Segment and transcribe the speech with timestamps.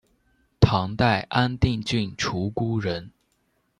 [0.59, 3.11] 唐代安定郡鹑觚人。